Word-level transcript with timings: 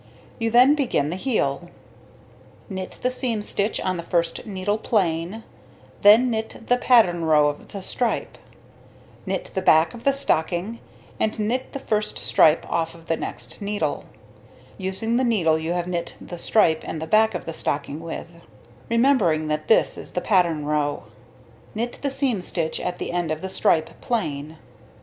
You 0.39 0.49
then 0.49 0.73
begin 0.73 1.11
the 1.11 1.15
heel: 1.15 1.69
knit 2.71 2.97
the 3.03 3.11
seam 3.11 3.43
stitch 3.43 3.79
on 3.79 3.97
the 3.97 4.03
1st 4.03 4.47
needle 4.47 4.79
plain, 4.79 5.43
then 6.01 6.31
knit 6.31 6.65
the 6.69 6.77
pattern 6.77 7.23
row 7.25 7.49
of 7.49 7.67
the 7.67 7.83
stripe; 7.83 8.39
knit 9.27 9.51
the 9.53 9.61
back 9.61 9.93
of 9.93 10.03
the 10.03 10.11
stocking 10.11 10.79
and 11.19 11.37
knit 11.37 11.73
the 11.73 11.79
1st 11.79 12.17
stripe 12.17 12.65
off 12.67 12.95
of 12.95 13.05
the 13.05 13.15
next 13.15 13.61
needle, 13.61 14.05
(using 14.75 15.17
the 15.17 15.23
needle 15.23 15.59
you 15.59 15.73
have 15.73 15.85
knit 15.85 16.15
the 16.19 16.39
stripe 16.39 16.81
and 16.83 16.99
the 16.99 17.05
back 17.05 17.35
of 17.35 17.45
the 17.45 17.53
stocking 17.53 17.99
with,) 17.99 18.41
remembering 18.89 19.49
that 19.49 19.67
this 19.67 19.99
is 19.99 20.13
the 20.13 20.19
pattern 20.21 20.65
row; 20.65 21.03
knit 21.75 21.99
the 22.01 22.09
seam 22.09 22.41
stitch 22.41 22.79
at 22.79 22.97
the 22.97 23.11
end 23.11 23.29
of 23.29 23.41
the 23.41 23.49
stripe 23.49 23.91
plain. 24.01 24.57